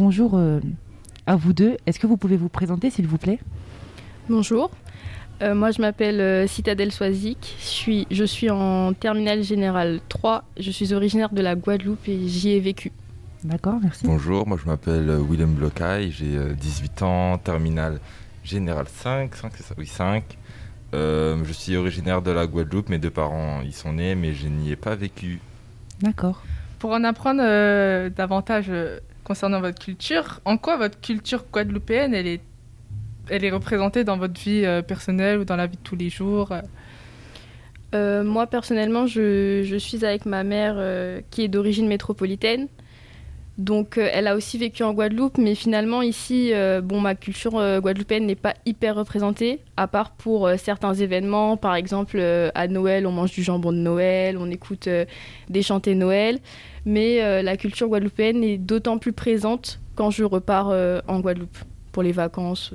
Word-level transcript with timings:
euh, 0.00 0.60
à 1.26 1.36
vous 1.36 1.52
deux. 1.52 1.76
Est-ce 1.86 1.98
que 1.98 2.06
vous 2.06 2.16
pouvez 2.16 2.36
vous 2.36 2.48
présenter, 2.48 2.90
s'il 2.90 3.06
vous 3.06 3.18
plaît? 3.18 3.38
Bonjour. 4.28 4.70
Euh, 5.42 5.54
moi, 5.54 5.70
je 5.70 5.80
m'appelle 5.80 6.20
euh, 6.20 6.46
Citadelle 6.46 6.92
Soisic. 6.92 7.56
Je 7.58 7.64
suis, 7.64 8.06
je 8.10 8.24
suis 8.24 8.50
en 8.50 8.92
terminale 8.94 9.42
générale 9.42 10.00
3. 10.08 10.44
Je 10.58 10.70
suis 10.70 10.92
originaire 10.94 11.30
de 11.30 11.42
la 11.42 11.54
Guadeloupe 11.54 12.08
et 12.08 12.26
j'y 12.26 12.50
ai 12.50 12.60
vécu. 12.60 12.92
D'accord, 13.44 13.78
merci. 13.82 14.06
Bonjour, 14.06 14.46
moi 14.48 14.58
je 14.60 14.68
m'appelle 14.68 15.08
euh, 15.08 15.20
Willem 15.20 15.52
Blocaille, 15.54 16.10
j'ai 16.10 16.36
euh, 16.36 16.54
18 16.54 17.02
ans, 17.02 17.38
terminale 17.38 18.00
générale 18.42 18.86
5, 18.88 19.34
5 19.36 19.52
c'est 19.54 19.62
ça 19.62 19.74
Oui, 19.78 19.86
5. 19.86 20.24
Euh, 20.94 21.36
je 21.44 21.52
suis 21.52 21.76
originaire 21.76 22.22
de 22.22 22.30
la 22.30 22.46
Guadeloupe, 22.46 22.88
mes 22.88 22.98
deux 22.98 23.10
parents 23.10 23.60
y 23.62 23.72
sont 23.72 23.92
nés, 23.92 24.14
mais 24.14 24.32
je 24.32 24.48
n'y 24.48 24.72
ai 24.72 24.76
pas 24.76 24.96
vécu. 24.96 25.38
D'accord. 26.00 26.42
Pour 26.78 26.90
en 26.92 27.04
apprendre 27.04 27.40
euh, 27.44 28.08
davantage 28.08 28.66
euh, 28.68 28.98
concernant 29.26 29.60
votre 29.60 29.82
culture, 29.82 30.40
en 30.44 30.56
quoi 30.56 30.76
votre 30.76 31.00
culture 31.00 31.44
guadeloupéenne, 31.52 32.14
elle 32.14 32.28
est, 32.28 32.40
elle 33.28 33.52
représentée 33.52 34.04
dans 34.04 34.16
votre 34.16 34.40
vie 34.40 34.64
euh, 34.64 34.82
personnelle 34.82 35.40
ou 35.40 35.44
dans 35.44 35.56
la 35.56 35.66
vie 35.66 35.76
de 35.76 35.82
tous 35.82 35.96
les 35.96 36.10
jours 36.10 36.52
euh? 36.52 36.60
Euh, 37.94 38.22
moi, 38.24 38.46
personnellement, 38.46 39.06
je, 39.06 39.76
suis 39.78 40.04
avec 40.04 40.26
ma 40.26 40.44
mère 40.44 40.76
qui 41.30 41.42
est 41.42 41.48
d'origine 41.48 41.88
métropolitaine. 41.88 42.68
Donc, 43.58 43.96
euh, 43.96 44.08
elle 44.12 44.26
a 44.26 44.36
aussi 44.36 44.58
vécu 44.58 44.82
en 44.82 44.92
Guadeloupe, 44.92 45.38
mais 45.38 45.54
finalement, 45.54 46.02
ici, 46.02 46.52
euh, 46.52 46.82
bon, 46.82 47.00
ma 47.00 47.14
culture 47.14 47.56
euh, 47.56 47.80
guadeloupéenne 47.80 48.26
n'est 48.26 48.34
pas 48.34 48.54
hyper 48.66 48.96
représentée, 48.96 49.60
à 49.78 49.86
part 49.88 50.10
pour 50.10 50.50
certains 50.58 50.92
événements. 50.92 51.56
Par 51.56 51.74
exemple, 51.74 52.20
à 52.54 52.68
Noël, 52.68 53.06
on 53.06 53.12
mange 53.12 53.32
du 53.32 53.42
jambon 53.42 53.72
de 53.72 53.78
Noël, 53.78 54.36
on 54.38 54.50
écoute 54.50 54.88
des 55.48 55.62
chantés 55.62 55.94
Noël. 55.94 56.38
Mais 56.84 57.42
la 57.42 57.56
culture 57.56 57.88
guadeloupéenne 57.88 58.44
est 58.44 58.58
d'autant 58.58 58.98
plus 58.98 59.12
présente 59.12 59.80
quand 59.94 60.10
je 60.10 60.24
repars 60.24 60.68
en 61.08 61.20
Guadeloupe 61.20 61.58
pour 61.92 62.02
les 62.02 62.12
vacances. 62.12 62.72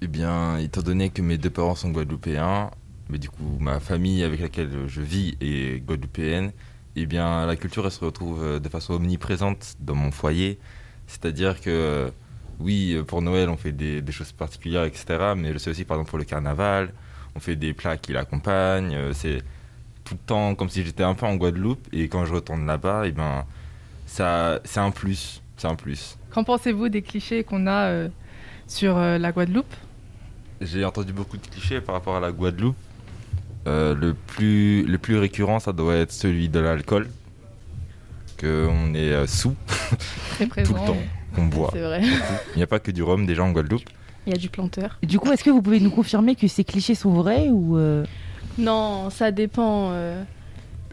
Eh 0.00 0.06
bien, 0.06 0.58
étant 0.58 0.82
donné 0.82 1.10
que 1.10 1.22
mes 1.22 1.38
deux 1.38 1.50
parents 1.50 1.76
sont 1.76 1.90
guadeloupéens, 1.90 2.70
mais 3.08 3.18
du 3.18 3.28
coup 3.28 3.58
ma 3.60 3.78
famille 3.78 4.22
avec 4.24 4.40
laquelle 4.40 4.70
je 4.86 5.00
vis 5.00 5.36
est 5.40 5.84
guadeloupéenne, 5.84 6.50
eh 6.96 7.06
bien 7.06 7.46
la 7.46 7.56
culture 7.56 7.84
elle 7.84 7.92
se 7.92 8.04
retrouve 8.04 8.42
euh, 8.42 8.58
de 8.58 8.68
façon 8.68 8.94
omniprésente 8.94 9.76
dans 9.80 9.94
mon 9.94 10.10
foyer. 10.10 10.58
C'est-à-dire 11.06 11.60
que 11.60 11.70
euh, 11.70 12.10
oui, 12.60 12.94
euh, 12.94 13.02
pour 13.02 13.22
Noël 13.22 13.48
on 13.48 13.56
fait 13.56 13.72
des, 13.72 14.02
des 14.02 14.12
choses 14.12 14.32
particulières, 14.32 14.84
etc. 14.84 15.34
Mais 15.36 15.52
je 15.52 15.58
sais 15.58 15.70
aussi 15.70 15.84
par 15.84 15.96
exemple 15.96 16.10
pour 16.10 16.18
le 16.18 16.24
carnaval, 16.24 16.92
on 17.34 17.40
fait 17.40 17.56
des 17.56 17.72
plats 17.72 17.96
qui 17.96 18.12
l'accompagnent. 18.12 19.12
C'est 19.12 19.42
tout 20.04 20.14
le 20.14 20.26
temps 20.26 20.54
comme 20.54 20.68
si 20.68 20.84
j'étais 20.84 21.04
un 21.04 21.14
peu 21.14 21.26
en 21.26 21.36
Guadeloupe 21.36 21.86
et 21.92 22.08
quand 22.08 22.24
je 22.24 22.34
retourne 22.34 22.66
là-bas, 22.66 23.02
eh 23.06 23.12
ben 23.12 23.44
ça 24.06 24.60
c'est 24.64 24.80
un 24.80 24.90
plus, 24.90 25.42
c'est 25.56 25.68
un 25.68 25.74
plus. 25.74 26.18
Qu'en 26.32 26.44
pensez-vous 26.44 26.88
des 26.88 27.02
clichés 27.02 27.44
qu'on 27.44 27.66
a 27.66 27.88
euh, 27.88 28.08
sur 28.66 28.96
euh, 28.96 29.18
la 29.18 29.32
Guadeloupe? 29.32 29.74
J'ai 30.60 30.84
entendu 30.84 31.12
beaucoup 31.12 31.36
de 31.36 31.46
clichés 31.46 31.80
par 31.80 31.94
rapport 31.94 32.16
à 32.16 32.20
la 32.20 32.32
Guadeloupe. 32.32 32.76
Euh, 33.66 33.94
le, 33.94 34.14
plus, 34.14 34.84
le 34.84 34.98
plus 34.98 35.16
récurrent, 35.16 35.60
ça 35.60 35.72
doit 35.72 35.94
être 35.94 36.12
celui 36.12 36.48
de 36.48 36.58
l'alcool. 36.58 37.08
Qu'on 38.40 38.94
est 38.94 39.12
euh, 39.12 39.26
sous 39.26 39.54
Très 40.30 40.46
tout 40.64 40.74
le 40.74 40.80
temps, 40.80 40.96
qu'on 41.34 41.46
boit. 41.46 41.70
C'est 41.72 41.80
vrai. 41.80 42.02
Il 42.54 42.56
n'y 42.56 42.62
a 42.62 42.66
pas 42.66 42.80
que 42.80 42.90
du 42.90 43.02
rhum 43.02 43.24
déjà 43.24 43.44
en 43.44 43.52
Guadeloupe. 43.52 43.88
Il 44.26 44.32
y 44.32 44.36
a 44.36 44.38
du 44.38 44.48
planteur. 44.48 44.98
Du 45.02 45.18
coup, 45.18 45.30
est-ce 45.32 45.44
que 45.44 45.50
vous 45.50 45.62
pouvez 45.62 45.80
nous 45.80 45.90
confirmer 45.90 46.34
que 46.34 46.48
ces 46.48 46.64
clichés 46.64 46.94
sont 46.94 47.12
vrais 47.12 47.48
ou 47.48 47.76
euh, 47.76 48.04
Non, 48.58 49.10
ça 49.10 49.30
dépend. 49.30 49.90
euh. 49.92 50.22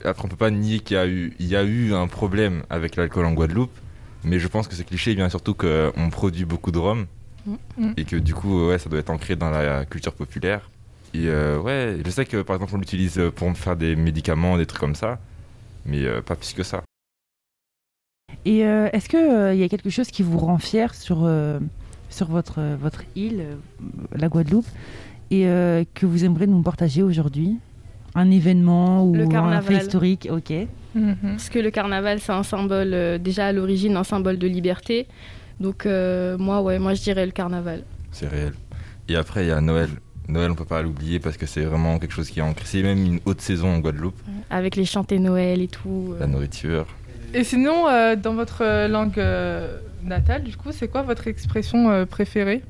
Après, 0.03 0.25
on 0.25 0.27
peut 0.27 0.35
pas 0.35 0.51
nier 0.51 0.79
qu'il 0.79 0.95
y 0.95 0.99
a 0.99 1.07
eu, 1.07 1.33
il 1.39 1.47
y 1.47 1.55
a 1.55 1.63
eu 1.63 1.93
un 1.93 2.07
problème 2.07 2.63
avec 2.69 2.95
l'alcool 2.95 3.25
en 3.25 3.33
Guadeloupe. 3.33 3.75
Mais 4.23 4.37
je 4.39 4.47
pense 4.47 4.67
que 4.67 4.75
ce 4.75 4.83
cliché 4.83 5.15
vient 5.15 5.29
surtout 5.29 5.53
qu'on 5.53 6.09
produit 6.11 6.45
beaucoup 6.45 6.71
de 6.71 6.77
rhum. 6.77 7.07
Mm. 7.77 7.91
Et 7.97 8.03
que 8.05 8.15
du 8.15 8.33
coup, 8.35 8.67
ouais, 8.67 8.77
ça 8.77 8.89
doit 8.89 8.99
être 8.99 9.09
ancré 9.09 9.35
dans 9.35 9.49
la 9.49 9.85
culture 9.85 10.13
populaire. 10.13 10.69
Et 11.13 11.27
euh, 11.27 11.59
ouais, 11.59 11.97
je 12.05 12.09
sais 12.11 12.25
que 12.25 12.41
par 12.41 12.55
exemple, 12.55 12.73
on 12.75 12.77
l'utilise 12.79 13.19
pour 13.35 13.51
faire 13.57 13.75
des 13.75 13.95
médicaments, 13.95 14.57
des 14.57 14.65
trucs 14.65 14.79
comme 14.79 14.95
ça. 14.95 15.19
Mais 15.85 16.05
euh, 16.05 16.21
pas 16.21 16.35
plus 16.35 16.53
que 16.53 16.63
ça. 16.63 16.83
Et 18.45 18.65
euh, 18.65 18.89
est-ce 18.93 19.09
qu'il 19.09 19.59
y 19.59 19.63
a 19.63 19.69
quelque 19.69 19.89
chose 19.89 20.07
qui 20.11 20.23
vous 20.23 20.37
rend 20.37 20.57
fier 20.59 20.93
sur, 20.93 21.21
euh, 21.23 21.59
sur 22.09 22.27
votre, 22.27 22.59
euh, 22.59 22.75
votre 22.79 23.03
île, 23.15 23.41
euh, 23.41 23.55
la 24.15 24.27
Guadeloupe, 24.29 24.67
et 25.31 25.47
euh, 25.47 25.83
que 25.93 26.05
vous 26.05 26.25
aimeriez 26.25 26.47
nous 26.47 26.61
partager 26.61 27.01
aujourd'hui? 27.01 27.57
Un 28.15 28.31
événement 28.31 29.05
ou 29.05 29.13
Le 29.13 29.23
un 29.23 29.25
fait 29.25 29.31
carnaval. 29.31 29.73
historique 29.81 30.27
Ok. 30.31 30.51
Mhm. 30.95 31.15
Parce 31.21 31.49
que 31.49 31.59
le 31.59 31.69
carnaval, 31.71 32.19
c'est 32.19 32.31
un 32.31 32.43
symbole, 32.43 32.93
euh, 32.93 33.17
déjà 33.17 33.47
à 33.47 33.51
l'origine, 33.51 33.95
un 33.97 34.03
symbole 34.03 34.37
de 34.37 34.47
liberté. 34.47 35.07
Donc, 35.59 35.85
euh, 35.85 36.37
moi, 36.37 36.61
ouais, 36.61 36.79
moi, 36.79 36.93
je 36.93 37.01
dirais 37.01 37.25
le 37.25 37.31
carnaval. 37.31 37.83
C'est 38.11 38.27
réel. 38.27 38.53
Et 39.07 39.15
après, 39.15 39.45
il 39.45 39.49
y 39.49 39.51
a 39.51 39.61
Noël. 39.61 39.89
Noël, 40.29 40.51
on 40.51 40.55
peut 40.55 40.63
pas 40.65 40.81
l'oublier 40.81 41.19
parce 41.19 41.37
que 41.37 41.45
c'est 41.45 41.63
vraiment 41.63 41.97
quelque 41.99 42.13
chose 42.13 42.29
qui 42.29 42.39
est 42.39 42.43
ancré. 42.43 42.63
C'est 42.65 42.83
même 42.83 43.03
une 43.03 43.19
haute 43.25 43.41
saison 43.41 43.73
en 43.73 43.79
Guadeloupe, 43.79 44.15
Avec 44.49 44.75
les 44.75 44.85
chantés 44.85 45.19
Noël 45.19 45.61
et 45.61 45.67
tout. 45.67 46.11
euh. 46.13 46.19
la 46.19 46.27
nourriture. 46.27 46.85
Et 47.33 47.43
sinon, 47.43 47.87
euh, 47.87 48.15
dans 48.15 48.33
votre 48.35 48.63
euh, 48.63 48.87
langue 48.87 49.17
euh, 49.19 49.77
natale, 50.03 50.43
du 50.43 50.55
coup, 50.55 50.71
c'est 50.71 50.87
quoi 50.87 51.01
votre 51.01 51.27
expression 51.27 51.89
euh, 51.89 52.05
préférée? 52.05 52.61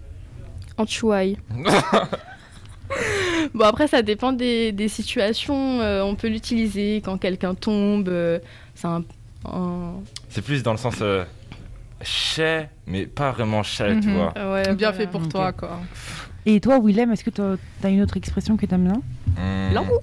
En 0.78 0.86
chouaille. 0.86 1.38
bon, 3.54 3.66
après, 3.66 3.88
ça 3.88 4.02
dépend 4.02 4.32
des, 4.34 4.72
des 4.72 4.88
situations. 4.88 5.82
euh, 5.82 6.02
on 6.02 6.16
peut 6.16 6.28
l'utiliser 6.30 7.02
quand 7.04 7.18
quelqu'un 7.18 7.56
tombe. 7.56 8.08
euh, 8.10 8.40
c'est 8.76 8.88
un, 8.88 9.04
un- 9.46 9.96
C'est 10.30 10.42
plus 10.42 10.64
dans 10.64 10.72
le 10.72 10.78
sens 10.78 10.96
euh, 11.02 11.24
chais, 12.02 12.70
mais 12.88 13.06
pas 13.06 13.32
vraiment 13.32 13.64
chais, 13.64 14.00
tu 14.00 14.08
Mhm. 14.08 14.16
vois. 14.16 14.34
ouais, 14.54 14.64
Bien 14.76 14.92
voilà. 14.92 14.94
fait 14.94 15.08
pour 15.08 15.28
toi, 15.28 15.52
quoi. 15.52 15.80
Et 16.46 16.60
toi, 16.60 16.80
Willem, 16.84 17.12
est-ce 17.12 17.24
que 17.24 17.30
tu 17.30 17.42
as 17.42 17.90
une 17.90 18.02
autre 18.02 18.18
expression 18.18 18.58
que 18.58 18.66
tu 18.66 18.74
aimes 18.74 18.86
bien 18.86 19.02
Hmm. 19.38 19.74
L'amour. 19.74 20.02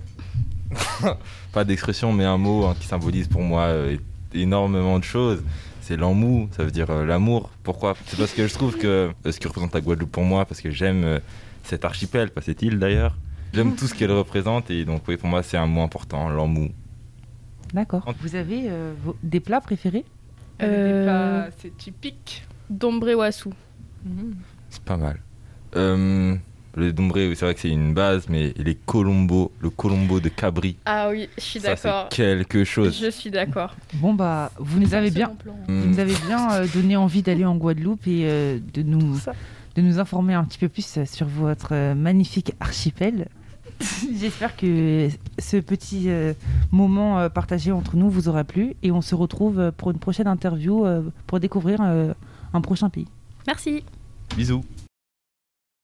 pas 1.52 1.64
d'expression, 1.64 2.12
mais 2.12 2.24
un 2.24 2.36
mot 2.38 2.64
hein, 2.64 2.74
qui 2.78 2.86
symbolise 2.86 3.28
pour 3.28 3.42
moi 3.42 3.62
euh, 3.62 3.96
énormément 4.34 4.98
de 4.98 5.04
choses. 5.04 5.42
C'est 5.80 5.96
l'amou, 5.96 6.48
ça 6.56 6.64
veut 6.64 6.70
dire 6.70 6.90
euh, 6.90 7.04
l'amour. 7.06 7.50
Pourquoi? 7.62 7.94
C'est 8.06 8.16
parce 8.18 8.32
que 8.32 8.46
je 8.46 8.54
trouve 8.54 8.76
que 8.76 9.12
euh, 9.24 9.32
ce 9.32 9.38
qui 9.38 9.46
représente 9.48 9.74
la 9.74 9.80
Guadeloupe 9.80 10.10
pour 10.12 10.24
moi, 10.24 10.44
parce 10.44 10.60
que 10.60 10.70
j'aime 10.70 11.04
euh, 11.04 11.18
cet 11.64 11.84
archipel, 11.84 12.30
pas 12.30 12.40
cette 12.40 12.62
île 12.62 12.78
d'ailleurs. 12.78 13.16
J'aime 13.52 13.74
tout 13.74 13.86
ce 13.86 13.94
qu'elle 13.94 14.12
représente 14.12 14.70
et 14.70 14.84
donc 14.84 15.02
oui, 15.08 15.16
pour 15.16 15.28
moi 15.28 15.42
c'est 15.42 15.56
un 15.56 15.66
mot 15.66 15.82
important, 15.82 16.28
l'amou. 16.28 16.70
D'accord. 17.72 18.04
Vous 18.20 18.34
avez 18.34 18.64
euh, 18.68 18.92
vos- 19.04 19.16
des 19.22 19.40
plats 19.40 19.60
préférés? 19.60 20.04
Euh, 20.62 21.46
pas- 21.46 21.50
C'est 21.58 21.76
typique. 21.76 22.44
Dombré-Wassou. 22.70 23.52
C'est 24.70 24.82
pas 24.82 24.96
mal. 24.96 25.20
Euh, 25.76 26.34
le 26.74 26.92
dombré, 26.92 27.32
c'est 27.34 27.44
vrai 27.44 27.54
que 27.54 27.60
c'est 27.60 27.70
une 27.70 27.94
base, 27.94 28.26
mais 28.28 28.52
les 28.58 28.74
colombos, 28.74 29.50
le 29.60 29.70
colombo 29.70 30.20
de 30.20 30.28
Cabri, 30.28 30.76
Ah 30.84 31.08
oui, 31.10 31.28
je 31.38 31.42
suis 31.42 31.60
ça 31.60 31.74
c'est 31.76 31.88
d'accord. 31.88 32.08
quelque 32.10 32.64
chose. 32.64 32.98
Je 33.02 33.10
suis 33.10 33.30
d'accord. 33.30 33.74
Bon, 33.94 34.12
bah, 34.12 34.50
vous 34.58 34.78
nous 34.78 34.92
avez 34.94 35.10
bien, 35.10 35.32
vous 35.68 35.72
nous 35.86 35.98
avez 35.98 36.14
bien 36.26 36.52
euh, 36.52 36.66
donné 36.74 36.96
envie 36.96 37.22
d'aller 37.22 37.44
en 37.46 37.56
Guadeloupe 37.56 38.06
et 38.06 38.22
euh, 38.24 38.58
de, 38.74 38.82
nous, 38.82 39.18
de 39.74 39.80
nous 39.80 39.98
informer 39.98 40.34
un 40.34 40.44
petit 40.44 40.58
peu 40.58 40.68
plus 40.68 40.98
sur 41.06 41.26
votre 41.26 41.94
magnifique 41.94 42.52
archipel. 42.60 43.28
J'espère 44.18 44.56
que 44.56 45.08
ce 45.38 45.58
petit 45.58 46.04
euh, 46.08 46.32
moment 46.72 47.18
euh, 47.18 47.28
partagé 47.28 47.72
entre 47.72 47.96
nous 47.96 48.08
vous 48.10 48.28
aura 48.28 48.44
plu 48.44 48.74
et 48.82 48.90
on 48.90 49.02
se 49.02 49.14
retrouve 49.14 49.72
pour 49.76 49.90
une 49.90 49.98
prochaine 49.98 50.26
interview 50.26 50.86
euh, 50.86 51.02
pour 51.26 51.40
découvrir 51.40 51.78
euh, 51.82 52.12
un 52.54 52.60
prochain 52.60 52.88
pays. 52.88 53.06
Merci. 53.46 53.82
Bisous. 54.36 54.62